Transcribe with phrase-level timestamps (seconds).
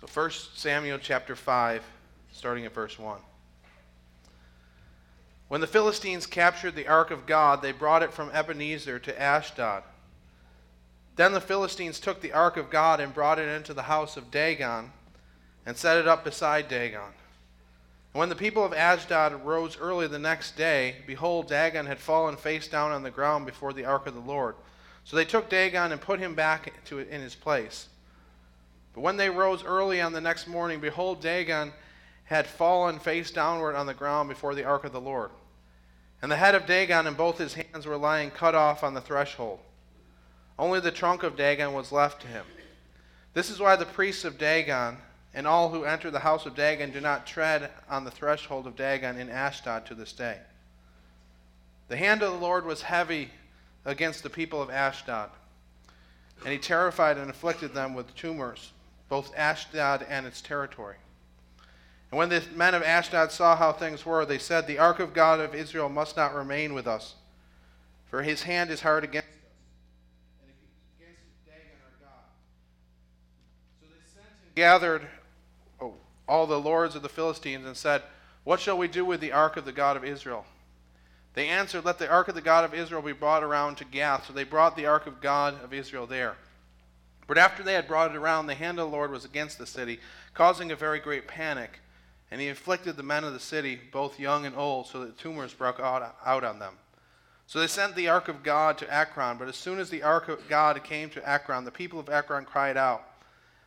[0.00, 1.82] So 1 Samuel chapter 5,
[2.30, 3.18] starting at verse 1.
[5.48, 9.82] When the Philistines captured the ark of God, they brought it from Ebenezer to Ashdod.
[11.16, 14.30] Then the Philistines took the ark of God and brought it into the house of
[14.30, 14.92] Dagon
[15.66, 17.00] and set it up beside Dagon.
[18.12, 22.36] And when the people of Ashdod rose early the next day, behold, Dagon had fallen
[22.36, 24.54] face down on the ground before the ark of the Lord.
[25.02, 27.88] So they took Dagon and put him back to, in his place.
[28.98, 31.72] But when they rose early on the next morning, behold, Dagon
[32.24, 35.30] had fallen face downward on the ground before the ark of the Lord.
[36.20, 39.00] And the head of Dagon and both his hands were lying cut off on the
[39.00, 39.60] threshold.
[40.58, 42.44] Only the trunk of Dagon was left to him.
[43.34, 44.96] This is why the priests of Dagon
[45.32, 48.74] and all who enter the house of Dagon do not tread on the threshold of
[48.74, 50.38] Dagon in Ashdod to this day.
[51.86, 53.30] The hand of the Lord was heavy
[53.84, 55.30] against the people of Ashdod,
[56.42, 58.72] and he terrified and afflicted them with tumors,
[59.08, 60.96] both Ashdod and its territory.
[62.10, 65.12] And when the men of Ashdod saw how things were, they said, The ark of
[65.12, 67.14] God of Israel must not remain with us,
[68.06, 69.34] for his hand is hard against us,
[70.42, 70.50] and
[70.98, 72.24] against Dagon our God.
[73.80, 75.06] So they sent and gathered
[75.80, 75.94] oh,
[76.26, 78.02] all the lords of the Philistines and said,
[78.44, 80.46] What shall we do with the ark of the God of Israel?
[81.34, 84.26] They answered, Let the ark of the God of Israel be brought around to Gath.
[84.26, 86.36] So they brought the ark of God of Israel there.
[87.28, 89.66] But after they had brought it around, the hand of the Lord was against the
[89.66, 90.00] city,
[90.34, 91.78] causing a very great panic.
[92.30, 95.52] And he afflicted the men of the city, both young and old, so that tumors
[95.54, 96.74] broke out, out on them.
[97.46, 100.28] So they sent the ark of God to Ekron, But as soon as the ark
[100.28, 103.04] of God came to Ekron, the people of Ekron cried out,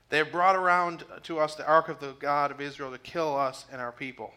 [0.10, 3.38] They have brought around to us the ark of the God of Israel to kill
[3.38, 4.34] us and our people.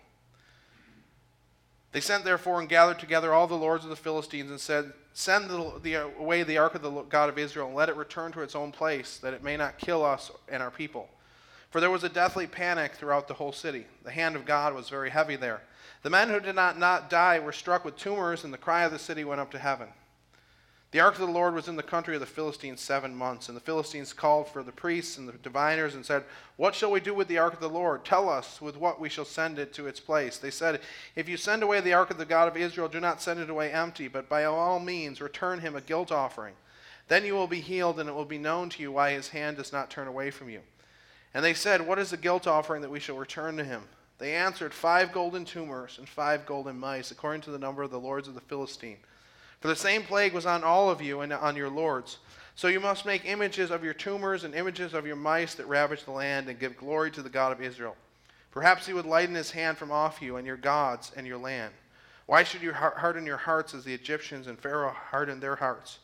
[1.92, 5.48] They sent therefore and gathered together all the lords of the Philistines and said, Send
[5.48, 8.42] the, the, away the ark of the God of Israel and let it return to
[8.42, 11.08] its own place, that it may not kill us and our people.
[11.70, 13.86] For there was a deathly panic throughout the whole city.
[14.02, 15.62] The hand of God was very heavy there.
[16.02, 18.92] The men who did not, not die were struck with tumors, and the cry of
[18.92, 19.88] the city went up to heaven.
[20.94, 23.56] The ark of the Lord was in the country of the Philistines seven months, and
[23.56, 26.22] the Philistines called for the priests and the diviners and said,
[26.56, 28.04] What shall we do with the ark of the Lord?
[28.04, 30.38] Tell us with what we shall send it to its place.
[30.38, 30.80] They said,
[31.16, 33.50] If you send away the ark of the God of Israel, do not send it
[33.50, 36.54] away empty, but by all means return him a guilt offering.
[37.08, 39.56] Then you will be healed, and it will be known to you why his hand
[39.56, 40.60] does not turn away from you.
[41.34, 43.82] And they said, What is the guilt offering that we shall return to him?
[44.18, 47.98] They answered, Five golden tumors and five golden mice, according to the number of the
[47.98, 48.98] lords of the Philistine.
[49.64, 52.18] For the same plague was on all of you and on your lords.
[52.54, 56.04] So you must make images of your tumors and images of your mice that ravage
[56.04, 57.96] the land and give glory to the God of Israel.
[58.50, 61.72] Perhaps he would lighten his hand from off you and your gods and your land.
[62.26, 65.98] Why should you harden your hearts as the Egyptians and Pharaoh hardened their hearts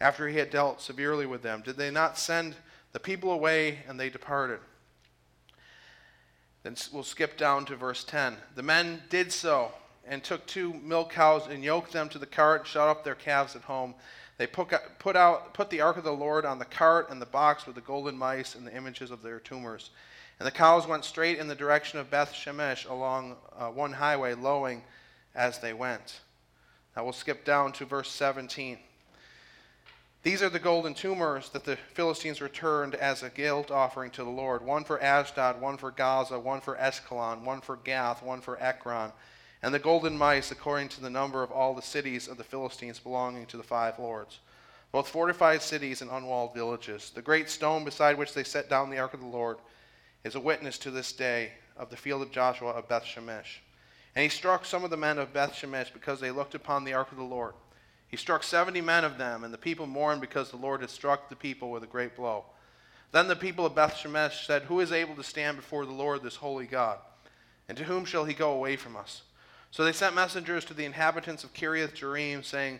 [0.00, 1.60] after he had dealt severely with them?
[1.64, 2.54] Did they not send
[2.92, 4.60] the people away and they departed?
[6.62, 8.36] Then we'll skip down to verse 10.
[8.54, 9.72] The men did so
[10.06, 13.14] and took two milk cows and yoked them to the cart, and shut up their
[13.14, 13.94] calves at home.
[14.38, 14.72] They put,
[15.14, 17.80] out, put the ark of the Lord on the cart and the box with the
[17.80, 19.90] golden mice and the images of their tumors.
[20.38, 24.34] And the cows went straight in the direction of Beth Shemesh along uh, one highway,
[24.34, 24.82] lowing
[25.34, 26.20] as they went.
[26.96, 28.78] Now we'll skip down to verse 17.
[30.24, 34.30] These are the golden tumors that the Philistines returned as a guilt offering to the
[34.30, 38.60] Lord one for Ashdod, one for Gaza, one for Ashkelon, one for Gath, one for
[38.60, 39.12] Ekron
[39.62, 42.98] and the golden mice according to the number of all the cities of the Philistines
[42.98, 44.40] belonging to the five lords,
[44.90, 47.10] both fortified cities and unwalled villages.
[47.14, 49.58] The great stone beside which they set down the ark of the Lord
[50.24, 53.60] is a witness to this day of the field of Joshua of Beth Shemesh.
[54.14, 56.92] And he struck some of the men of Beth Shemesh because they looked upon the
[56.92, 57.54] ark of the Lord.
[58.08, 61.30] He struck seventy men of them, and the people mourned because the Lord had struck
[61.30, 62.44] the people with a great blow.
[63.10, 66.22] Then the people of Beth Shemesh said, Who is able to stand before the Lord,
[66.22, 66.98] this holy God?
[67.68, 69.22] And to whom shall he go away from us?
[69.72, 72.78] So they sent messengers to the inhabitants of Kiriath Jearim, saying,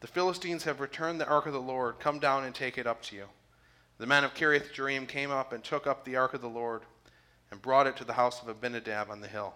[0.00, 1.98] The Philistines have returned the ark of the Lord.
[1.98, 3.24] Come down and take it up to you.
[3.96, 6.82] The men of Kiriath Jearim came up and took up the ark of the Lord
[7.50, 9.54] and brought it to the house of Abinadab on the hill.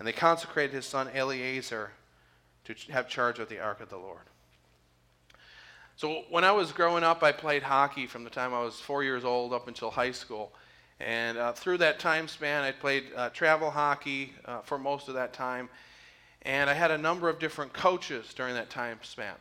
[0.00, 1.92] And they consecrated his son Eleazar
[2.64, 4.26] to have charge of the ark of the Lord.
[5.94, 9.04] So when I was growing up, I played hockey from the time I was four
[9.04, 10.52] years old up until high school.
[10.98, 15.14] And uh, through that time span, I played uh, travel hockey uh, for most of
[15.14, 15.68] that time.
[16.48, 19.34] And I had a number of different coaches during that time span.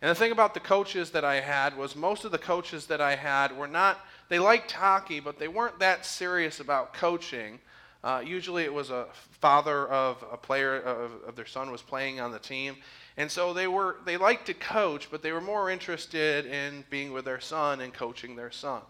[0.00, 3.02] And the thing about the coaches that I had was most of the coaches that
[3.02, 4.00] I had were not,
[4.30, 7.58] they liked hockey, but they weren't that serious about coaching.
[8.02, 12.18] Uh, usually it was a father of a player of, of, their son was playing
[12.18, 12.76] on the team.
[13.18, 17.12] And so they were they liked to coach, but they were more interested in being
[17.12, 18.80] with their son and coaching their son.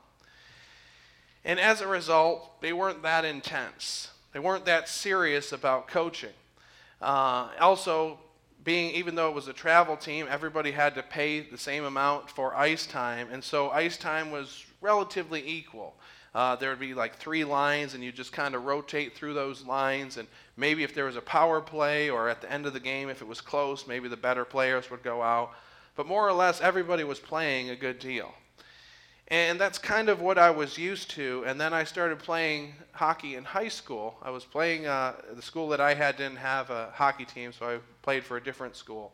[1.45, 4.13] And as a result, they weren't that intense.
[4.33, 6.35] They weren't that serious about coaching.
[7.01, 8.19] Uh, also,
[8.65, 12.31] being even though it was a travel team, everybody had to pay the same amount
[12.31, 15.95] for ice time, and so ice time was relatively equal.
[16.35, 19.65] Uh, there would be like three lines, and you just kind of rotate through those
[19.65, 20.19] lines.
[20.19, 23.09] And maybe if there was a power play, or at the end of the game,
[23.09, 25.53] if it was close, maybe the better players would go out.
[25.97, 28.33] But more or less, everybody was playing a good deal.
[29.29, 31.45] And that's kind of what I was used to.
[31.47, 34.17] And then I started playing hockey in high school.
[34.23, 37.69] I was playing, uh, the school that I had didn't have a hockey team, so
[37.69, 39.13] I played for a different school.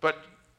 [0.00, 0.18] But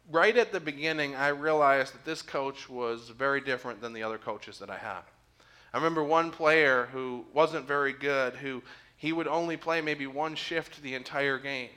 [0.10, 4.18] right at the beginning, I realized that this coach was very different than the other
[4.18, 5.02] coaches that I had.
[5.74, 8.64] I remember one player who wasn't very good, who
[8.96, 11.70] he would only play maybe one shift the entire game.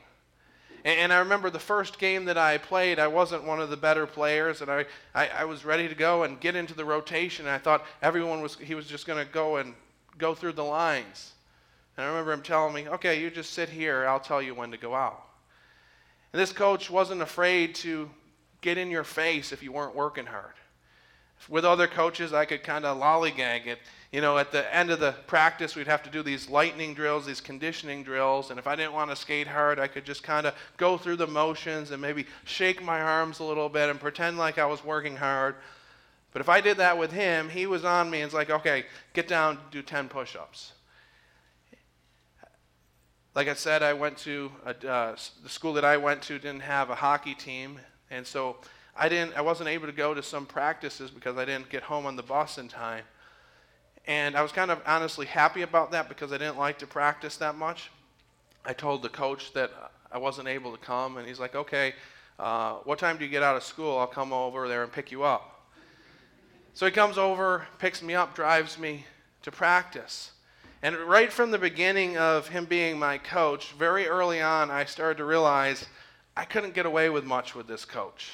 [0.85, 4.07] And, I remember the first game that I played, I wasn't one of the better
[4.07, 4.85] players, and I,
[5.15, 7.47] I, I was ready to go and get into the rotation.
[7.47, 9.75] I thought everyone was, he was just going to go and
[10.19, 11.33] go through the lines.
[11.97, 14.73] And I remember him telling me, okay, you just sit here, I'll tell you when
[14.73, 15.25] to go out.
[16.35, 18.11] And this coach wasn't afraid to
[18.61, 20.53] get in your face if you weren't working hard.
[21.49, 23.79] With other coaches, I could kind of lollygag it.
[24.13, 27.27] You know, at the end of the practice, we'd have to do these lightning drills,
[27.27, 30.47] these conditioning drills, and if I didn't want to skate hard, I could just kind
[30.47, 34.39] of go through the motions and maybe shake my arms a little bit and pretend
[34.39, 35.57] like I was working hard.
[36.33, 38.87] But if I did that with him, he was on me and it's like, okay,
[39.13, 40.73] get down, do 10 push ups.
[43.35, 46.63] Like I said, I went to a, uh, the school that I went to didn't
[46.63, 48.59] have a hockey team, and so
[48.97, 52.07] I didn't I wasn't able to go to some practices because I didn't get home
[52.07, 53.05] on the bus in time.
[54.07, 57.37] And I was kind of honestly happy about that because I didn't like to practice
[57.39, 57.91] that much.
[58.65, 59.71] I told the coach that
[60.13, 61.95] I wasn't able to come, and he's like, okay,
[62.39, 63.99] uh, what time do you get out of school?
[63.99, 65.69] I'll come over there and pick you up.
[66.75, 69.07] So he comes over, picks me up, drives me
[69.43, 70.33] to practice.
[70.83, 75.19] And right from the beginning of him being my coach, very early on, I started
[75.19, 75.87] to realize
[76.37, 78.33] I couldn't get away with much with this coach.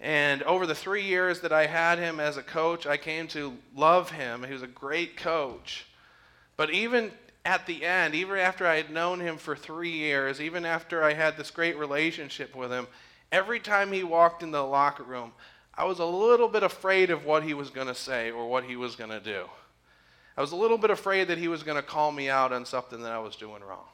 [0.00, 3.56] And over the three years that I had him as a coach, I came to
[3.74, 4.42] love him.
[4.42, 5.86] He was a great coach.
[6.56, 7.10] But even
[7.44, 11.14] at the end, even after I had known him for three years, even after I
[11.14, 12.86] had this great relationship with him,
[13.30, 15.32] every time he walked in the locker room,
[15.74, 18.64] I was a little bit afraid of what he was going to say or what
[18.64, 19.44] he was going to do.
[20.36, 22.64] I was a little bit afraid that he was going to call me out on
[22.64, 23.86] something that I was doing wrong.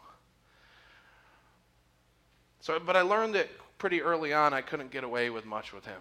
[2.61, 3.49] So, but I learned that
[3.81, 6.00] pretty early on, I couldn't get away with much with him.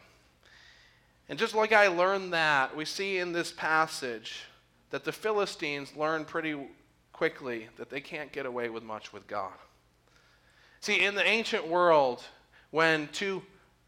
[1.29, 4.41] And just like I learned that, we see in this passage
[4.91, 6.55] that the Philistines learn pretty
[7.13, 9.53] quickly that they can't get away with much with God.
[10.81, 12.23] See, in the ancient world,
[12.71, 13.41] when two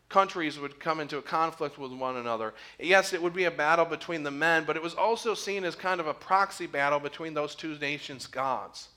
[0.09, 3.85] countries would come into a conflict with one another, yes, it would be a battle
[3.85, 7.33] between the men, but it was also seen as kind of a proxy battle between
[7.33, 8.89] those two nations' gods.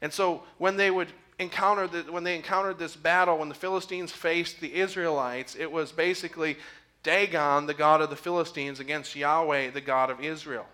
[0.00, 4.12] And so when they would encountered the, when they encountered this battle, when the Philistines
[4.12, 6.56] faced the Israelites, it was basically
[7.02, 10.66] Dagon, the god of the Philistines, against Yahweh, the God of Israel.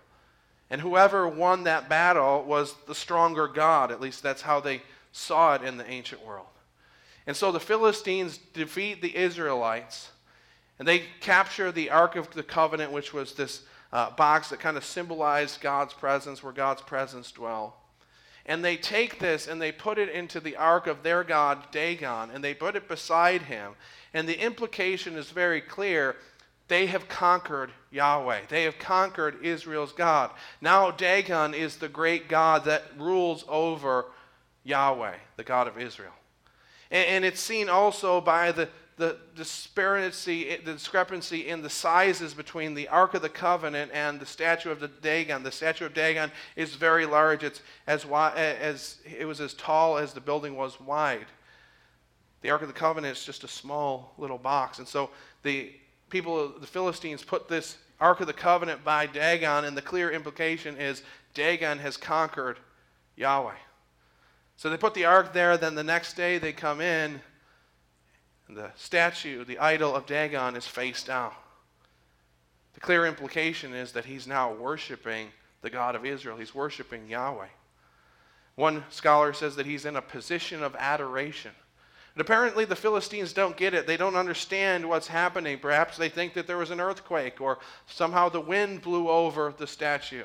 [0.69, 3.91] And whoever won that battle was the stronger God.
[3.91, 6.45] At least that's how they saw it in the ancient world.
[7.25, 10.11] And so the Philistines defeat the Israelites,
[10.77, 14.77] and they capture the Ark of the Covenant, which was this uh, box that kind
[14.77, 17.73] of symbolized God's presence, where God's presence dwelled.
[18.45, 22.31] And they take this and they put it into the ark of their god Dagon,
[22.31, 23.73] and they put it beside him.
[24.13, 26.15] And the implication is very clear.
[26.67, 28.41] They have conquered Yahweh.
[28.49, 30.31] They have conquered Israel's God.
[30.61, 34.05] Now Dagon is the great God that rules over
[34.63, 36.13] Yahweh, the God of Israel.
[36.91, 38.69] And, and it's seen also by the,
[38.99, 44.25] the disparity, the discrepancy in the sizes between the Ark of the Covenant and the
[44.25, 45.41] statue of the Dagon.
[45.41, 47.45] The statue of Dagon is very large.
[47.45, 51.27] It's as, wide, as it was as tall as the building was wide.
[52.41, 55.09] The Ark of the Covenant is just a small little box, and so
[55.43, 55.71] the
[56.09, 60.75] people, the Philistines, put this Ark of the Covenant by Dagon, and the clear implication
[60.75, 61.03] is
[61.33, 62.59] Dagon has conquered
[63.15, 63.55] Yahweh.
[64.57, 65.55] So they put the ark there.
[65.55, 67.21] Then the next day they come in
[68.49, 71.31] the statue, the idol of Dagon, is face down.
[72.73, 75.27] The clear implication is that he's now worshiping
[75.61, 76.37] the God of Israel.
[76.37, 77.47] He's worshiping Yahweh.
[78.55, 81.51] One scholar says that he's in a position of adoration.
[82.15, 83.87] But apparently, the Philistines don't get it.
[83.87, 85.59] They don't understand what's happening.
[85.59, 89.67] Perhaps they think that there was an earthquake or somehow the wind blew over the
[89.67, 90.23] statue.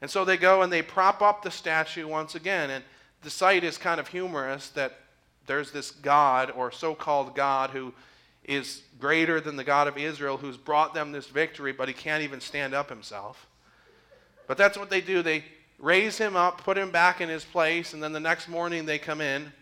[0.00, 2.70] And so they go and they prop up the statue once again.
[2.70, 2.84] And
[3.22, 4.98] the sight is kind of humorous that
[5.46, 7.92] there's this God or so called God who
[8.44, 12.22] is greater than the God of Israel who's brought them this victory, but he can't
[12.22, 13.46] even stand up himself.
[14.46, 15.22] But that's what they do.
[15.22, 15.44] They
[15.78, 18.98] raise him up, put him back in his place, and then the next morning they
[18.98, 19.52] come in.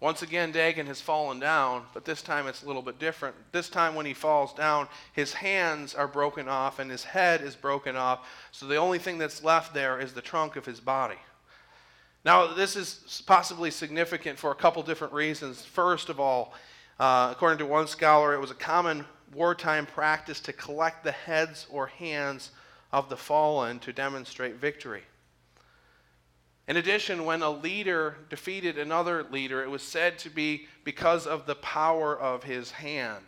[0.00, 3.34] Once again, Dagon has fallen down, but this time it's a little bit different.
[3.50, 7.56] This time, when he falls down, his hands are broken off and his head is
[7.56, 8.28] broken off.
[8.52, 11.16] So the only thing that's left there is the trunk of his body.
[12.24, 15.64] Now, this is possibly significant for a couple different reasons.
[15.64, 16.52] First of all,
[16.98, 21.66] uh, according to one scholar, it was a common wartime practice to collect the heads
[21.70, 22.50] or hands
[22.92, 25.02] of the fallen to demonstrate victory.
[26.66, 31.46] In addition, when a leader defeated another leader, it was said to be because of
[31.46, 33.24] the power of his hand.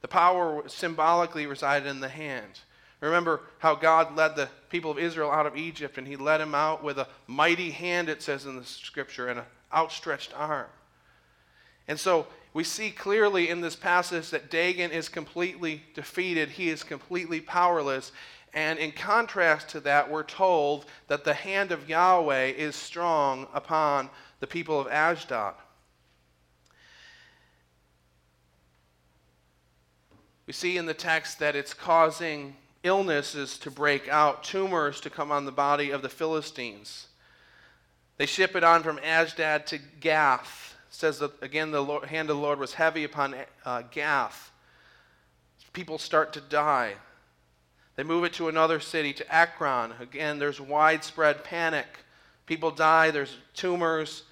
[0.00, 2.60] The power symbolically resided in the hand.
[3.00, 6.54] Remember how God led the people of Israel out of Egypt, and he led them
[6.54, 10.66] out with a mighty hand, it says in the scripture, and an outstretched arm.
[11.86, 16.82] And so we see clearly in this passage that Dagon is completely defeated, he is
[16.82, 18.12] completely powerless.
[18.54, 24.08] And in contrast to that, we're told that the hand of Yahweh is strong upon
[24.40, 25.54] the people of Ashdod.
[30.46, 35.32] We see in the text that it's causing illnesses to break out, tumors to come
[35.32, 37.08] on the body of the Philistines.
[38.16, 40.76] They ship it on from Ashdod to Gath.
[40.88, 44.50] It says that again the Lord, hand of the Lord was heavy upon uh, Gath.
[45.72, 46.94] People start to die.
[47.96, 49.92] They move it to another city, to Ekron.
[50.00, 51.86] Again, there's widespread panic.
[52.46, 54.22] People die, there's tumors.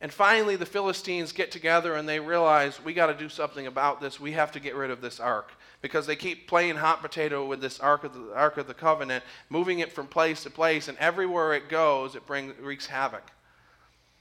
[0.00, 4.00] And finally, the Philistines get together and they realize we got to do something about
[4.00, 4.20] this.
[4.20, 5.52] We have to get rid of this ark
[5.82, 9.24] because they keep playing hot potato with this ark of the, ark of the covenant,
[9.50, 13.30] moving it from place to place, and everywhere it goes, it brings, wreaks havoc.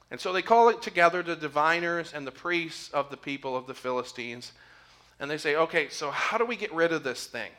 [0.10, 3.68] And so they call it together the diviners and the priests of the people of
[3.68, 4.51] the Philistines.
[5.20, 7.51] And they say, okay, so how do we get rid of this thing?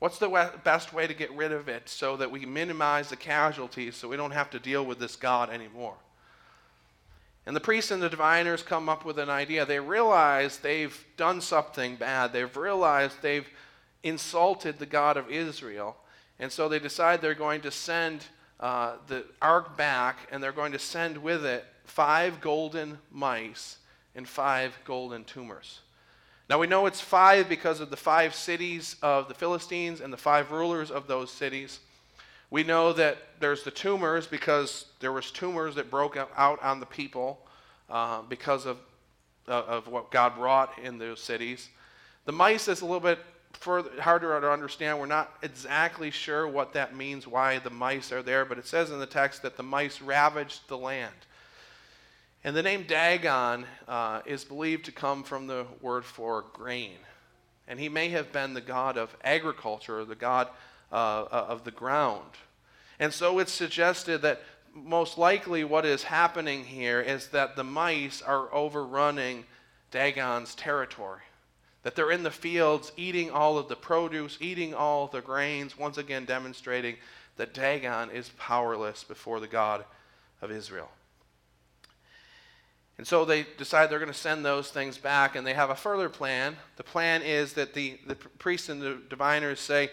[0.00, 3.96] What's the best way to get rid of it so that we minimize the casualties
[3.96, 5.94] so we don't have to deal with this God anymore?
[7.50, 9.66] And the priests and the diviners come up with an idea.
[9.66, 13.48] They realize they've done something bad, they've realized they've
[14.04, 15.96] insulted the God of Israel.
[16.38, 18.24] And so they decide they're going to send
[18.60, 23.78] uh, the ark back, and they're going to send with it five golden mice
[24.14, 25.80] and five golden tumors.
[26.48, 30.16] Now we know it's five because of the five cities of the Philistines and the
[30.16, 31.80] five rulers of those cities.
[32.50, 36.86] We know that there's the tumors because there was tumors that broke out on the
[36.86, 37.46] people
[37.88, 38.78] uh, because of,
[39.48, 41.68] uh, of what God wrought in those cities.
[42.24, 43.20] The mice is a little bit
[43.52, 44.98] further, harder to understand.
[44.98, 48.90] We're not exactly sure what that means, why the mice are there, but it says
[48.90, 51.14] in the text that the mice ravaged the land.
[52.42, 56.96] And the name Dagon uh, is believed to come from the word for grain.
[57.68, 60.48] And he may have been the god of agriculture, the god
[60.92, 60.94] uh,
[61.30, 62.30] uh, of the ground.
[62.98, 64.42] And so it's suggested that
[64.74, 69.44] most likely what is happening here is that the mice are overrunning
[69.90, 71.22] Dagon's territory.
[71.82, 75.96] That they're in the fields eating all of the produce, eating all the grains, once
[75.96, 76.96] again demonstrating
[77.36, 79.84] that Dagon is powerless before the God
[80.42, 80.90] of Israel.
[82.98, 85.74] And so they decide they're going to send those things back, and they have a
[85.74, 86.56] further plan.
[86.76, 89.88] The plan is that the, the priests and the diviners say,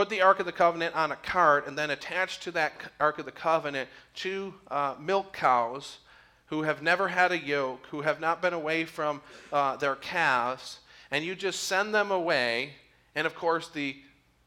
[0.00, 3.18] put the Ark of the Covenant on a cart, and then attach to that Ark
[3.18, 5.98] of the Covenant two uh, milk cows
[6.46, 9.20] who have never had a yoke, who have not been away from
[9.52, 10.78] uh, their calves,
[11.10, 12.70] and you just send them away.
[13.14, 13.94] And of course, the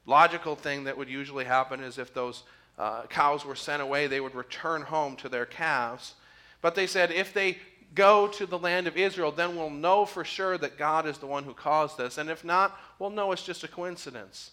[0.08, 2.42] logical thing that would usually happen is if those
[2.80, 6.16] uh, cows were sent away, they would return home to their calves.
[6.64, 7.60] But they said if they
[7.94, 11.28] go to the land of Israel, then we'll know for sure that God is the
[11.28, 12.18] one who caused this.
[12.18, 14.50] And if not, we'll know it's just a coincidence.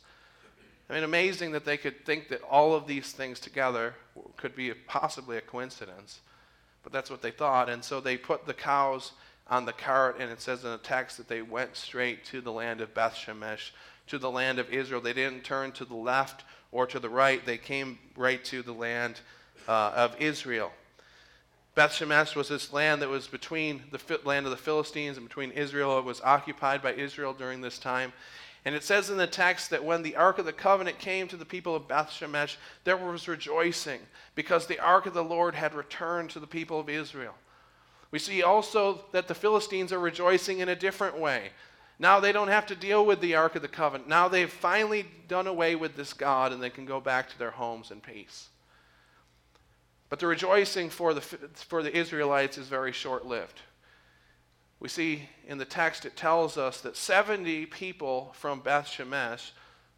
[0.91, 3.95] I mean, amazing that they could think that all of these things together
[4.37, 6.21] could be possibly a coincidence.
[6.83, 7.69] But that's what they thought.
[7.69, 9.13] And so they put the cows
[9.49, 12.51] on the cart, and it says in the text that they went straight to the
[12.51, 13.71] land of Beth Shemesh,
[14.09, 15.01] to the land of Israel.
[15.01, 16.43] They didn't turn to the left
[16.73, 19.21] or to the right, they came right to the land
[19.69, 20.73] uh, of Israel.
[21.77, 25.53] Beth Shemesh was this land that was between the land of the Philistines and between
[25.53, 25.99] Israel.
[26.01, 28.13] It was occupied by Israel during this time.
[28.65, 31.37] And it says in the text that when the Ark of the Covenant came to
[31.37, 34.01] the people of Beth Shemesh, there was rejoicing
[34.35, 37.35] because the Ark of the Lord had returned to the people of Israel.
[38.11, 41.51] We see also that the Philistines are rejoicing in a different way.
[41.99, 44.09] Now they don't have to deal with the Ark of the Covenant.
[44.09, 47.51] Now they've finally done away with this God and they can go back to their
[47.51, 48.49] homes in peace.
[50.09, 53.61] But the rejoicing for the, for the Israelites is very short lived.
[54.81, 59.51] We see in the text, it tells us that 70 people from Beth Shemesh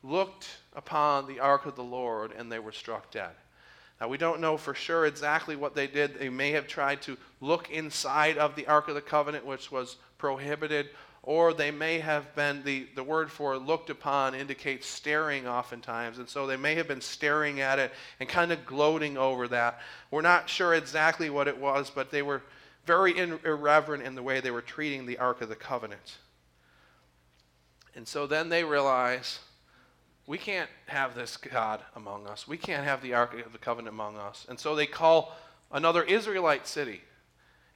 [0.03, 3.31] looked upon the ark of the Lord and they were struck dead.
[4.01, 6.19] Now, we don't know for sure exactly what they did.
[6.19, 9.97] They may have tried to look inside of the Ark of the Covenant, which was
[10.19, 10.89] prohibited,
[11.23, 16.29] or they may have been, the, the word for looked upon indicates staring oftentimes, and
[16.29, 19.79] so they may have been staring at it and kind of gloating over that.
[20.11, 22.43] We're not sure exactly what it was, but they were
[22.85, 26.19] very irreverent in the way they were treating the Ark of the Covenant.
[27.95, 29.41] And so then they realize
[30.27, 32.49] we can't have this God among us.
[32.49, 34.47] We can't have the Ark of the Covenant among us.
[34.49, 35.37] And so they call
[35.71, 37.03] another Israelite city.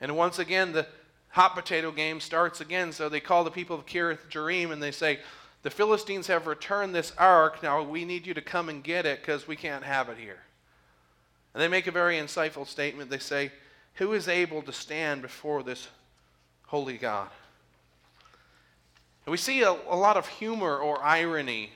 [0.01, 0.87] And once again, the
[1.29, 2.93] hot potato game starts again.
[2.93, 5.21] So they call the people of Kiriath Jearim and they say,
[5.63, 7.63] The Philistines have returned this ark.
[7.63, 10.39] Now we need you to come and get it because we can't have it here.
[11.53, 13.11] And they make a very insightful statement.
[13.11, 13.51] They say,
[13.97, 15.89] Who is able to stand before this
[16.67, 17.29] holy God?
[19.25, 21.71] And we see a, a lot of humor or irony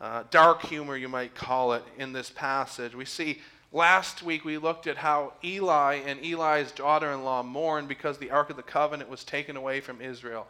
[0.00, 2.94] uh, dark humor, you might call it, in this passage.
[2.94, 3.40] We see
[3.72, 8.30] last week we looked at how Eli and Eli's daughter in law mourned because the
[8.30, 10.46] Ark of the Covenant was taken away from Israel.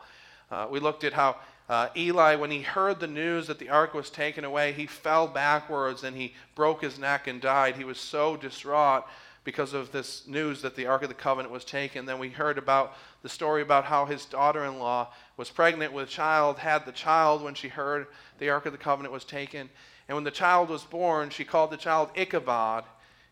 [0.50, 1.36] Uh, we looked at how
[1.68, 5.26] uh, Eli, when he heard the news that the ark was taken away, he fell
[5.26, 7.76] backwards and he broke his neck and died.
[7.76, 9.06] He was so distraught
[9.44, 12.06] because of this news that the Ark of the Covenant was taken.
[12.06, 16.08] Then we heard about the story about how his daughter in law was pregnant with
[16.08, 18.06] a child, had the child when she heard
[18.38, 19.68] the Ark of the Covenant was taken.
[20.08, 22.84] And when the child was born, she called the child Ichabod,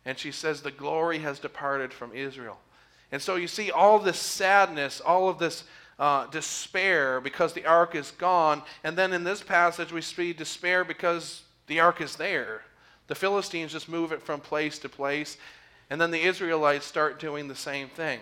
[0.04, 2.58] and she says, The glory has departed from Israel.
[3.10, 5.64] And so you see all this sadness, all of this
[5.98, 8.62] uh, despair because the ark is gone.
[8.82, 12.62] And then in this passage, we see despair because the ark is there.
[13.06, 15.36] The Philistines just move it from place to place.
[15.90, 18.20] And then the Israelites start doing the same thing.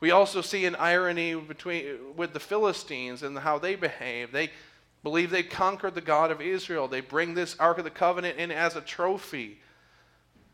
[0.00, 4.32] We also see an irony between, with the Philistines and how they behave.
[4.32, 4.50] They
[5.02, 6.88] believe they conquered the God of Israel.
[6.88, 9.60] They bring this Ark of the Covenant in as a trophy.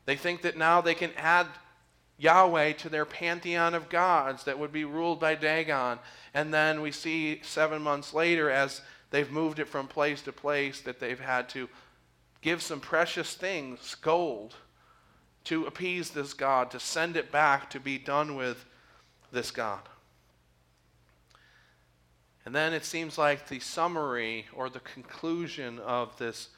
[0.05, 1.47] They think that now they can add
[2.19, 5.99] Yahweh to their pantheon of gods that would be ruled by Dagon.
[6.35, 10.81] And then we see seven months later, as they've moved it from place to place,
[10.83, 11.69] that they've had to
[12.43, 14.57] give some precious things, gold,
[15.49, 18.67] to appease this God, to send it back to be done with
[19.33, 19.81] this God.
[22.45, 26.49] And then it seems like the summary or the conclusion of this,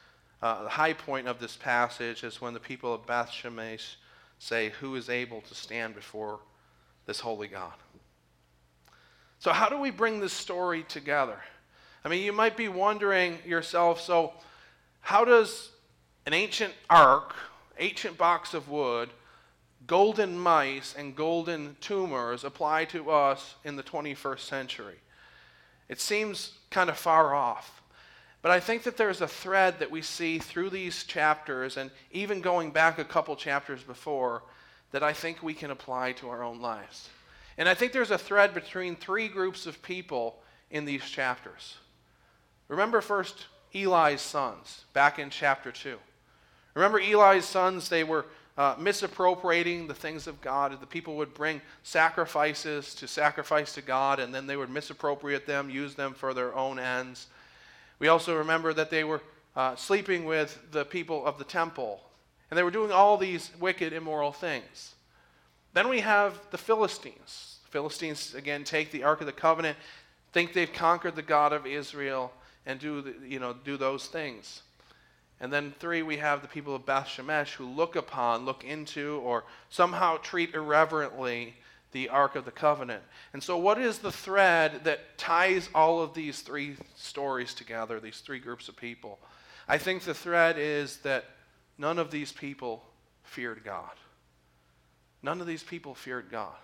[0.41, 3.95] uh, the high point of this passage is when the people of Beth Shemesh
[4.39, 6.39] say, Who is able to stand before
[7.05, 7.73] this holy God?
[9.39, 11.39] So, how do we bring this story together?
[12.03, 14.33] I mean, you might be wondering yourself so,
[14.99, 15.69] how does
[16.25, 17.35] an ancient ark
[17.81, 19.09] ancient box of wood,
[19.87, 24.99] golden mice, and golden tumors apply to us in the 21st century?
[25.89, 27.81] It seems kind of far off.
[28.41, 32.41] But I think that there's a thread that we see through these chapters, and even
[32.41, 34.43] going back a couple chapters before,
[34.91, 37.09] that I think we can apply to our own lives.
[37.57, 40.41] And I think there's a thread between three groups of people
[40.71, 41.77] in these chapters.
[42.67, 45.97] Remember first Eli's sons, back in chapter 2.
[46.73, 48.25] Remember Eli's sons, they were
[48.57, 50.79] uh, misappropriating the things of God.
[50.79, 55.69] The people would bring sacrifices to sacrifice to God, and then they would misappropriate them,
[55.69, 57.27] use them for their own ends.
[57.99, 59.21] We also remember that they were
[59.55, 62.01] uh, sleeping with the people of the temple,
[62.49, 64.95] and they were doing all these wicked, immoral things.
[65.73, 67.57] Then we have the Philistines.
[67.69, 69.77] Philistines, again, take the Ark of the Covenant,
[70.33, 72.33] think they've conquered the God of Israel,
[72.65, 74.61] and do, the, you know, do those things.
[75.41, 79.19] And then three, we have the people of Beth Shemesh who look upon, look into,
[79.23, 81.55] or somehow treat irreverently
[81.93, 83.03] the Ark of the Covenant.
[83.33, 88.19] And so, what is the thread that ties all of these three stories together, these
[88.19, 89.17] three groups of people?
[89.67, 91.25] I think the thread is that
[91.75, 92.83] none of these people
[93.23, 93.95] feared God.
[95.23, 96.55] None of these people feared God.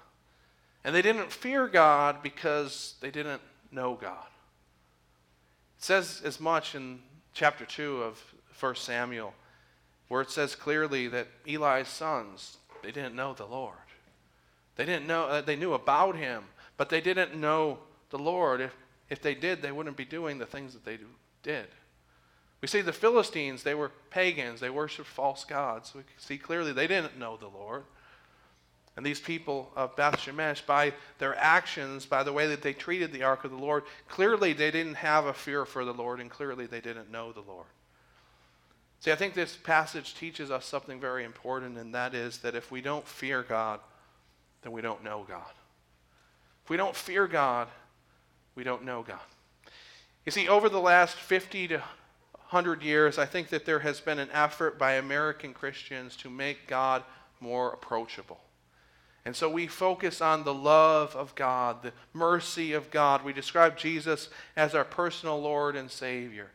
[0.84, 4.28] And they didn't fear God because they didn't know God.
[5.80, 7.00] It says as much in
[7.34, 8.22] chapter 2 of
[8.60, 9.34] 1 Samuel,
[10.08, 13.76] where it says clearly that Eli's sons, they didn't know the Lord.
[14.76, 16.44] They didn't know, uh, they knew about him,
[16.78, 18.62] but they didn't know the Lord.
[18.62, 18.76] If,
[19.10, 21.00] if they did, they wouldn't be doing the things that they
[21.44, 21.68] did.
[22.62, 25.94] We see the Philistines, they were pagans, they worshiped false gods.
[25.94, 27.84] We see clearly they didn't know the Lord.
[28.96, 33.14] And these people of Beth Shemesh, by their actions, by the way that they treated
[33.14, 36.32] the ark of the Lord, clearly they didn't have a fear for the Lord, and
[36.32, 37.68] clearly they didn't know the Lord.
[39.00, 42.72] See, I think this passage teaches us something very important, and that is that if
[42.72, 43.80] we don't fear God,
[44.64, 45.52] then we don't know God.
[46.64, 47.68] If we don't fear God,
[48.56, 49.20] we don't know God.
[50.26, 51.84] You see, over the last 50 to
[52.48, 56.68] hundred years, I think that there has been an effort by American Christians to make
[56.68, 57.04] God
[57.40, 58.40] more approachable.
[59.26, 63.24] And so we focus on the love of God, the mercy of God.
[63.24, 66.48] We describe Jesus as our personal Lord and Savior.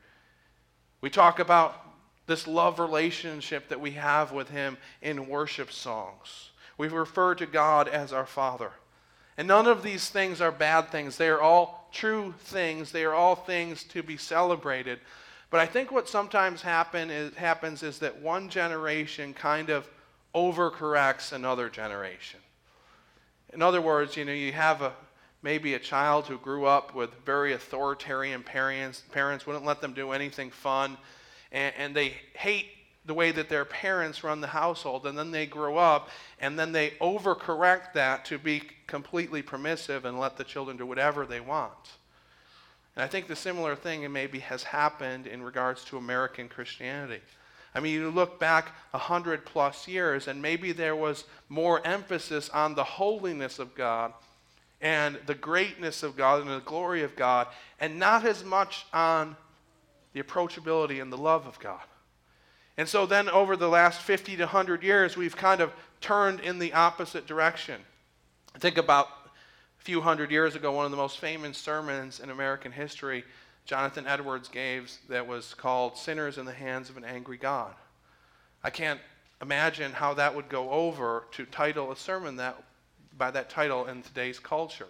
[1.03, 1.92] We talk about
[2.33, 6.49] this love relationship that we have with Him in worship songs.
[6.79, 8.71] We refer to God as our Father.
[9.37, 11.19] And none of these things are bad things.
[11.19, 12.91] They are all true things.
[12.91, 14.99] They are all things to be celebrated.
[15.51, 19.87] But I think what sometimes happen is, happens is that one generation kind of
[20.35, 22.41] overcorrects another generation.
[23.53, 24.95] In other words, you know, you have a
[25.43, 30.13] maybe a child who grew up with very authoritarian parents, parents wouldn't let them do
[30.13, 30.97] anything fun,
[31.53, 32.67] and, and they hate
[33.05, 36.09] the way that their parents run the household, and then they grow up,
[36.41, 41.27] and then they overcorrect that to be completely permissive and let the children do whatever
[41.27, 41.73] they want.
[42.95, 47.21] And I think the similar thing maybe has happened in regards to American Christianity.
[47.75, 52.51] I mean, you look back a hundred plus years, and maybe there was more emphasis
[52.51, 54.13] on the holiness of God
[54.81, 57.47] and the greatness of God and the glory of God,
[57.81, 59.37] and not as much on
[60.13, 61.81] the approachability and the love of God.
[62.77, 66.59] And so then, over the last 50 to 100 years, we've kind of turned in
[66.59, 67.81] the opposite direction.
[68.59, 69.09] Think about
[69.81, 73.25] a few hundred years ago, one of the most famous sermons in American history
[73.65, 77.75] Jonathan Edwards gave that was called Sinners in the Hands of an Angry God.
[78.65, 79.01] I can't
[79.41, 82.63] imagine how that would go over to title a sermon that,
[83.17, 84.87] by that title in today's culture.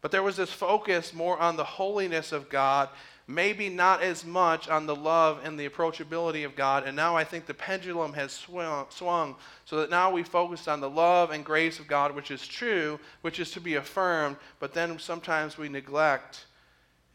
[0.00, 2.88] But there was this focus more on the holiness of God,
[3.28, 6.84] maybe not as much on the love and the approachability of God.
[6.86, 9.34] And now I think the pendulum has swung, swung
[9.64, 13.00] so that now we focus on the love and grace of God, which is true,
[13.22, 16.46] which is to be affirmed, but then sometimes we neglect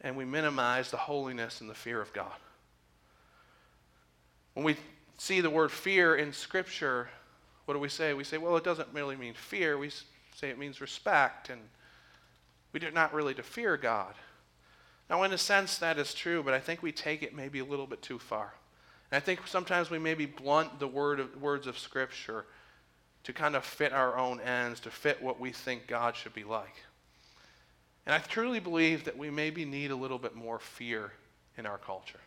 [0.02, 2.32] and we minimize the holiness and the fear of God.
[4.54, 4.76] When we
[5.16, 7.08] see the word fear in Scripture,
[7.64, 8.12] what do we say?
[8.12, 9.78] We say, well, it doesn't really mean fear.
[9.78, 9.88] We
[10.34, 11.60] say it means respect, and
[12.72, 14.14] we do not really to fear God.
[15.12, 17.66] Now, in a sense, that is true, but I think we take it maybe a
[17.66, 18.54] little bit too far.
[19.10, 22.46] And I think sometimes we maybe blunt the word of, words of Scripture
[23.24, 26.44] to kind of fit our own ends, to fit what we think God should be
[26.44, 26.74] like.
[28.06, 31.12] And I truly believe that we maybe need a little bit more fear
[31.58, 32.20] in our culture.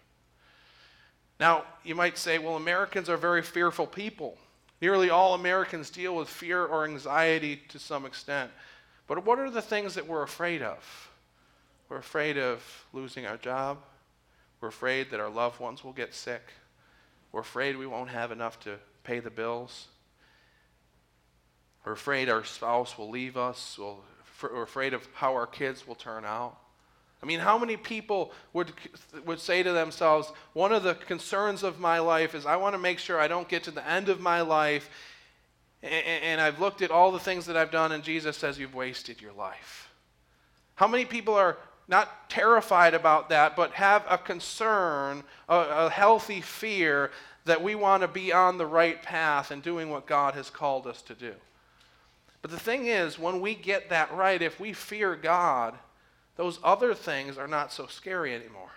[1.39, 4.37] Now, you might say, well, Americans are very fearful people.
[4.79, 8.51] Nearly all Americans deal with fear or anxiety to some extent.
[9.07, 11.09] But what are the things that we're afraid of?
[11.89, 13.77] We're afraid of losing our job.
[14.59, 16.41] We're afraid that our loved ones will get sick.
[17.31, 19.87] We're afraid we won't have enough to pay the bills.
[21.85, 23.77] We're afraid our spouse will leave us,
[24.41, 26.57] we're afraid of how our kids will turn out.
[27.21, 28.71] I mean, how many people would,
[29.25, 32.79] would say to themselves, one of the concerns of my life is I want to
[32.79, 34.89] make sure I don't get to the end of my life
[35.81, 38.75] and, and I've looked at all the things that I've done and Jesus says you've
[38.75, 39.89] wasted your life.
[40.75, 46.41] How many people are not terrified about that, but have a concern, a, a healthy
[46.41, 47.11] fear
[47.45, 50.87] that we want to be on the right path and doing what God has called
[50.87, 51.33] us to do?
[52.41, 55.75] But the thing is, when we get that right, if we fear God,
[56.35, 58.71] those other things are not so scary anymore.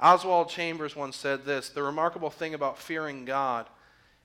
[0.00, 3.66] Oswald Chambers once said this The remarkable thing about fearing God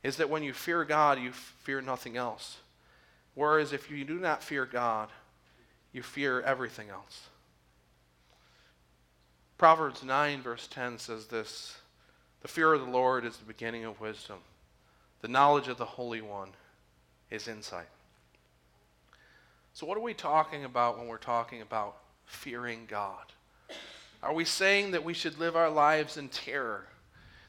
[0.03, 2.57] is that when you fear God, you fear nothing else.
[3.35, 5.09] Whereas if you do not fear God,
[5.91, 7.29] you fear everything else.
[9.57, 11.77] Proverbs 9, verse 10 says this
[12.41, 14.39] The fear of the Lord is the beginning of wisdom,
[15.21, 16.49] the knowledge of the Holy One
[17.29, 17.87] is insight.
[19.73, 23.31] So, what are we talking about when we're talking about fearing God?
[24.21, 26.87] Are we saying that we should live our lives in terror?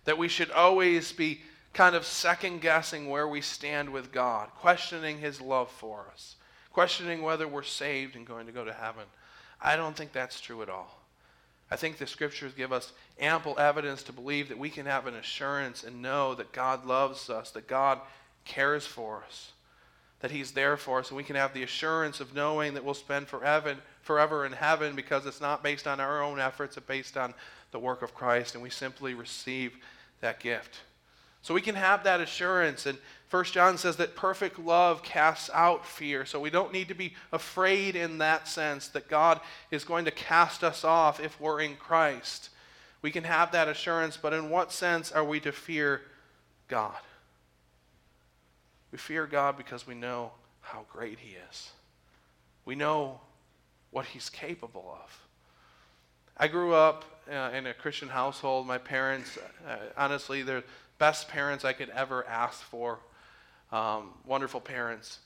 [0.05, 5.19] That we should always be kind of second guessing where we stand with God, questioning
[5.19, 6.37] His love for us,
[6.73, 9.05] questioning whether we're saved and going to go to heaven?
[9.61, 11.04] I don't think that's true at all.
[11.75, 15.17] I think the scriptures give us ample evidence to believe that we can have an
[15.17, 18.01] assurance and know that God loves us, that God
[18.45, 19.51] cares for us
[20.25, 22.95] that He's there for us, and we can have the assurance of knowing that we'll
[22.95, 27.19] spend forever, forever in heaven because it's not based on our own efforts, it's based
[27.19, 27.35] on
[27.73, 29.77] the work of Christ, and we simply receive
[30.23, 30.79] that gift.
[31.45, 32.87] So we can have that assurance.
[32.87, 32.97] And
[33.29, 36.25] First John says that perfect love casts out fear.
[36.25, 40.11] So we don't need to be afraid in that sense that God is going to
[40.11, 42.49] cast us off if we're in Christ.
[43.03, 46.01] We can have that assurance, but in what sense are we to fear
[46.67, 46.97] God?
[48.91, 51.73] We fear God because we know how great He is.
[52.65, 53.21] We know
[53.91, 55.21] what He's capable of.
[56.39, 58.67] I grew up uh, in a Christian household.
[58.67, 60.65] My parents, uh, honestly, they're
[60.99, 62.99] best parents I could ever ask for.
[63.73, 65.21] Um, wonderful parents.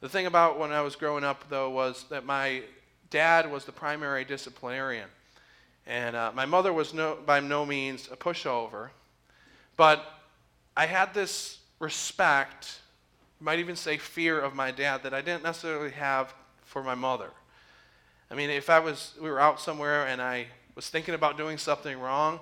[0.00, 2.62] The thing about when I was growing up, though, was that my
[3.10, 5.08] dad was the primary disciplinarian.
[5.86, 8.90] And uh, my mother was no, by no means a pushover.
[9.76, 10.04] But
[10.76, 12.80] I had this respect,
[13.40, 16.32] might even say fear of my dad that I didn't necessarily have
[16.64, 17.30] for my mother.
[18.30, 21.58] I mean, if I was, we were out somewhere and I was thinking about doing
[21.58, 22.38] something wrong,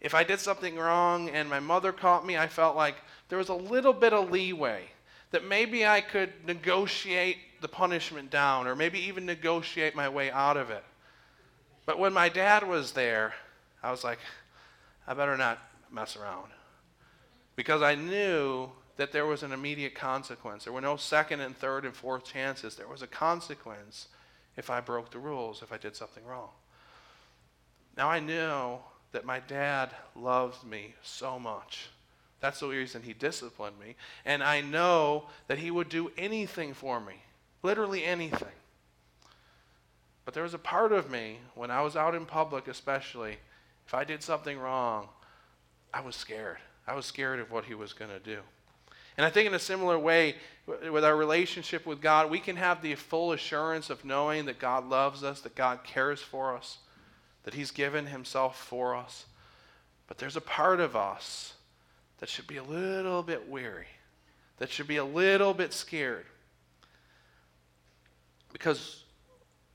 [0.00, 2.96] if I did something wrong and my mother caught me, I felt like
[3.28, 4.84] there was a little bit of leeway
[5.30, 10.56] that maybe I could negotiate the punishment down or maybe even negotiate my way out
[10.56, 10.84] of it.
[11.84, 13.34] But when my dad was there,
[13.82, 14.18] I was like,
[15.06, 15.58] I better not
[15.90, 16.50] mess around.
[17.56, 20.64] Because I knew that there was an immediate consequence.
[20.64, 22.76] There were no second and third and fourth chances.
[22.76, 24.08] There was a consequence
[24.56, 26.50] if I broke the rules, if I did something wrong.
[27.96, 28.78] Now I knew
[29.12, 31.88] that my dad loved me so much.
[32.40, 33.96] That's the reason he disciplined me.
[34.24, 37.14] And I know that he would do anything for me,
[37.62, 38.48] literally anything.
[40.24, 43.38] But there was a part of me, when I was out in public especially,
[43.86, 45.08] if I did something wrong,
[45.92, 46.58] I was scared.
[46.86, 48.40] I was scared of what he was going to do.
[49.16, 52.82] And I think in a similar way, with our relationship with God, we can have
[52.82, 56.78] the full assurance of knowing that God loves us, that God cares for us,
[57.48, 59.24] that He's given Himself for us.
[60.06, 61.54] But there's a part of us
[62.18, 63.86] that should be a little bit weary,
[64.58, 66.26] that should be a little bit scared.
[68.52, 69.02] Because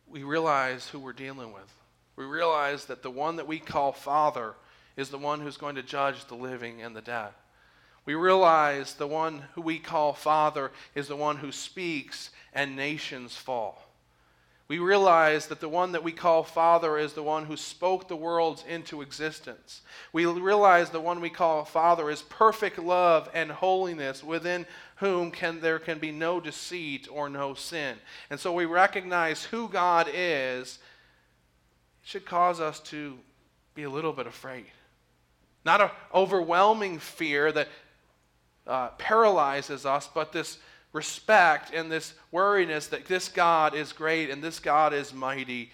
[0.05, 1.73] we realize who we're dealing with.
[2.15, 4.53] We realize that the one that we call Father
[4.95, 7.29] is the one who's going to judge the living and the dead.
[8.05, 13.35] We realize the one who we call Father is the one who speaks and nations
[13.35, 13.82] fall.
[14.69, 18.15] We realize that the one that we call Father is the one who spoke the
[18.15, 19.81] worlds into existence.
[20.13, 24.65] We realize the one we call Father is perfect love and holiness, within
[24.97, 27.97] whom can, there can be no deceit or no sin.
[28.29, 30.79] And so we recognize who God is.
[32.01, 33.17] It should cause us to
[33.75, 34.71] be a little bit afraid.
[35.65, 37.67] Not an overwhelming fear that
[38.65, 40.57] uh, paralyzes us, but this
[40.93, 45.71] respect and this worriness that this God is great and this God is mighty,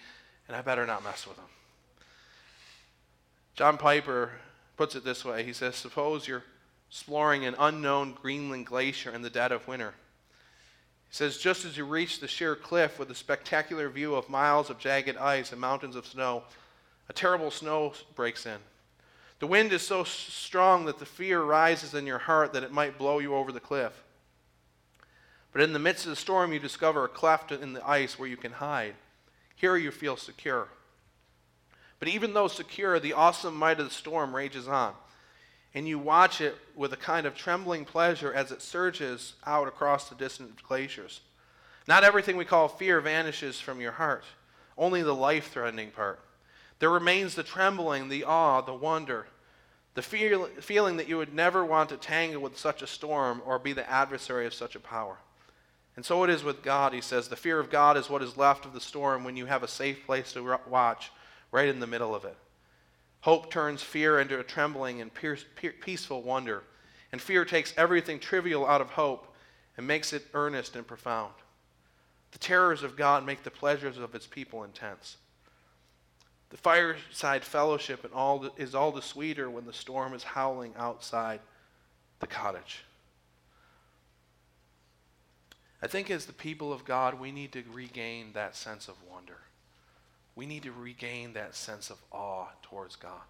[0.48, 1.44] and I better not mess with him.
[3.54, 4.32] John Piper
[4.76, 6.44] puts it this way He says, Suppose you're
[6.88, 9.94] exploring an unknown Greenland glacier in the dead of winter.
[11.10, 14.70] He says, Just as you reach the sheer cliff with a spectacular view of miles
[14.70, 16.44] of jagged ice and mountains of snow,
[17.08, 18.58] a terrible snow breaks in.
[19.40, 22.98] The wind is so strong that the fear rises in your heart that it might
[22.98, 23.92] blow you over the cliff.
[25.52, 28.28] But in the midst of the storm, you discover a cleft in the ice where
[28.28, 28.94] you can hide.
[29.56, 30.68] Here you feel secure.
[31.98, 34.94] But even though secure, the awesome might of the storm rages on.
[35.74, 40.08] And you watch it with a kind of trembling pleasure as it surges out across
[40.08, 41.20] the distant glaciers.
[41.86, 44.24] Not everything we call fear vanishes from your heart,
[44.78, 46.20] only the life threatening part.
[46.78, 49.26] There remains the trembling, the awe, the wonder,
[49.94, 53.58] the feel, feeling that you would never want to tangle with such a storm or
[53.58, 55.18] be the adversary of such a power.
[55.96, 57.28] And so it is with God, he says.
[57.28, 59.68] The fear of God is what is left of the storm when you have a
[59.68, 61.10] safe place to watch
[61.52, 62.36] right in the middle of it.
[63.22, 65.10] Hope turns fear into a trembling and
[65.80, 66.62] peaceful wonder.
[67.12, 69.34] And fear takes everything trivial out of hope
[69.76, 71.34] and makes it earnest and profound.
[72.32, 75.16] The terrors of God make the pleasures of its people intense.
[76.50, 78.04] The fireside fellowship
[78.56, 81.40] is all the sweeter when the storm is howling outside
[82.20, 82.84] the cottage.
[85.82, 89.38] I think as the people of God, we need to regain that sense of wonder.
[90.36, 93.22] We need to regain that sense of awe towards God.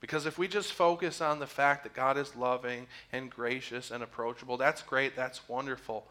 [0.00, 4.02] Because if we just focus on the fact that God is loving and gracious and
[4.02, 6.06] approachable, that's great, that's wonderful.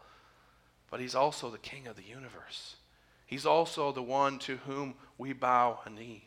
[0.90, 2.76] But He's also the King of the universe.
[3.26, 6.24] He's also the one to whom we bow a knee.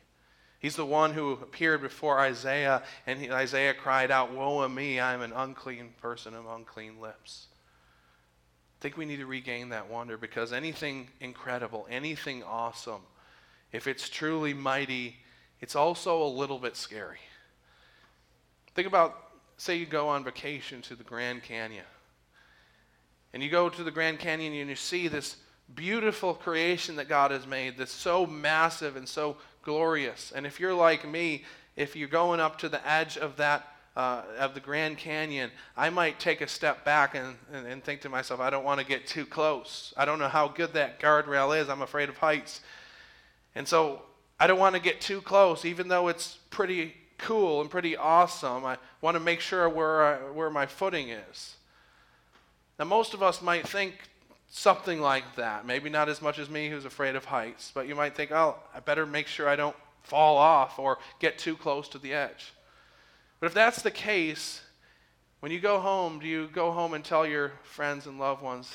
[0.60, 5.14] He's the one who appeared before Isaiah, and Isaiah cried out, Woe is me, I
[5.14, 7.48] am an unclean person of unclean lips.
[8.82, 13.02] I think we need to regain that wonder because anything incredible, anything awesome,
[13.72, 15.18] if it's truly mighty,
[15.60, 17.20] it's also a little bit scary.
[18.74, 19.16] Think about,
[19.58, 21.86] say, you go on vacation to the Grand Canyon.
[23.34, 25.36] And you go to the Grand Canyon and you see this
[25.76, 30.34] beautiful creation that God has made that's so massive and so glorious.
[30.36, 31.44] And if you're like me,
[31.76, 35.90] if you're going up to the edge of that uh, of the Grand Canyon, I
[35.90, 38.86] might take a step back and, and, and think to myself, I don't want to
[38.86, 39.94] get too close.
[39.98, 41.70] I don't know how good that guardrail is.
[41.70, 42.62] I'm afraid of heights.
[43.54, 44.04] And so
[44.40, 48.66] I don't want to get too close, even though it's pretty cool and pretty awesome.
[48.66, 51.56] I want to make sure where, I, where my footing is.
[52.80, 53.96] Now, most of us might think
[54.50, 55.66] something like that.
[55.66, 58.56] Maybe not as much as me, who's afraid of heights, but you might think, oh,
[58.74, 62.54] I better make sure I don't fall off or get too close to the edge.
[63.42, 64.62] But if that's the case,
[65.40, 68.72] when you go home, do you go home and tell your friends and loved ones,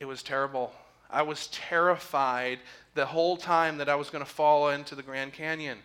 [0.00, 0.72] it was terrible?
[1.10, 2.60] I was terrified
[2.94, 5.78] the whole time that I was going to fall into the Grand Canyon.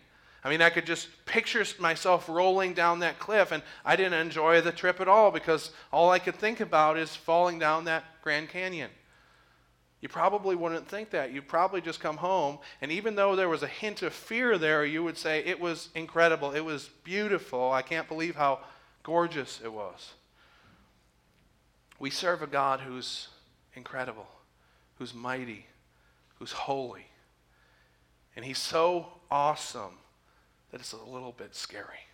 [0.45, 4.61] I mean, I could just picture myself rolling down that cliff, and I didn't enjoy
[4.61, 8.47] the trip at all because all I could think about is falling down that Grand
[8.47, 8.91] Canyon.
[10.01, 11.33] You probably wouldn't think that.
[11.33, 14.85] You'd probably just come home, and even though there was a hint of fear there,
[14.85, 16.51] you would say, It was incredible.
[16.51, 17.71] It was beautiful.
[17.71, 18.59] I can't believe how
[19.03, 20.13] gorgeous it was.
[21.99, 23.27] We serve a God who's
[23.73, 24.27] incredible,
[24.97, 25.65] who's mighty,
[26.37, 27.07] who's holy.
[28.37, 29.97] And He's so awesome
[30.71, 32.05] that it's a little bit scary.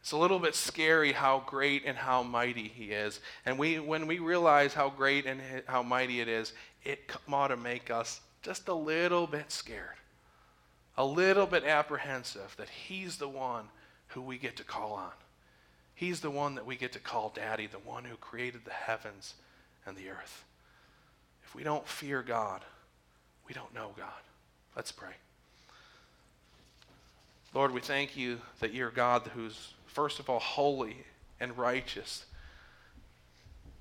[0.00, 3.20] It's a little bit scary how great and how mighty he is.
[3.44, 6.52] And we, when we realize how great and how mighty it is,
[6.84, 9.96] it ought to make us just a little bit scared,
[10.96, 13.64] a little bit apprehensive that he's the one
[14.08, 15.12] who we get to call on.
[15.94, 19.34] He's the one that we get to call daddy, the one who created the heavens
[19.84, 20.44] and the earth.
[21.44, 22.64] If we don't fear God,
[23.48, 24.12] we don't know God.
[24.76, 25.12] Let's pray.
[27.54, 30.98] Lord, we thank you that you're God who's, first of all, holy
[31.40, 32.26] and righteous,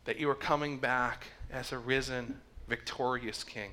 [0.05, 3.71] that you are coming back as a risen, victorious King.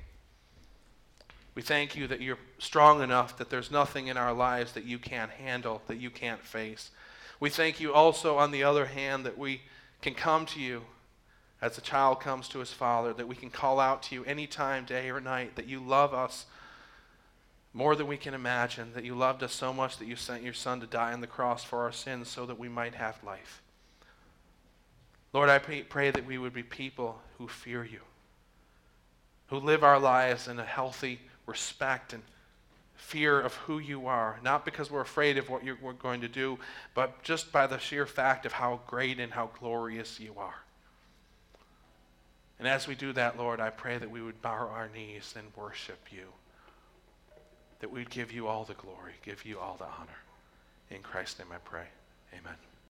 [1.53, 4.99] We thank you that you're strong enough that there's nothing in our lives that you
[4.99, 6.91] can't handle, that you can't face.
[7.39, 9.61] We thank you also, on the other hand, that we
[10.01, 10.83] can come to you
[11.61, 14.47] as a child comes to his father, that we can call out to you any
[14.47, 16.45] time, day or night, that you love us
[17.73, 20.53] more than we can imagine, that you loved us so much that you sent your
[20.53, 23.61] Son to die on the cross for our sins so that we might have life.
[25.33, 27.99] Lord, I pray that we would be people who fear you,
[29.47, 32.23] who live our lives in a healthy respect and
[32.95, 36.27] fear of who you are, not because we're afraid of what you're, we're going to
[36.27, 36.57] do,
[36.93, 40.55] but just by the sheer fact of how great and how glorious you are.
[42.57, 45.47] And as we do that, Lord, I pray that we would bow our knees and
[45.55, 46.27] worship you
[47.79, 50.19] that we'd give you all the glory, give you all the honor.
[50.89, 51.85] In Christ's name I pray.
[52.33, 52.55] Amen.